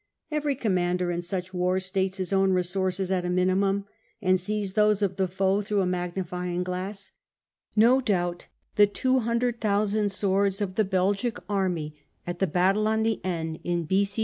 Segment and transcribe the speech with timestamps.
[0.31, 3.85] Every commander in such wars states his own resources at a minimum,
[4.19, 7.11] and sees those of the foe through a magnifying glass,
[7.77, 13.61] tfo doubt the 200,000 swords of the Belgic army at the battle on the Aisne
[13.63, 14.19] in B.c.